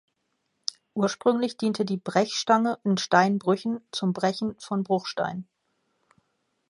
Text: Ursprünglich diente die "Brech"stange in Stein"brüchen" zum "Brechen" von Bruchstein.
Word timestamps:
Ursprünglich 0.95 1.57
diente 1.57 1.85
die 1.85 1.97
"Brech"stange 1.97 2.79
in 2.83 2.97
Stein"brüchen" 2.97 3.81
zum 3.91 4.13
"Brechen" 4.13 4.55
von 4.59 4.81
Bruchstein. 4.81 5.47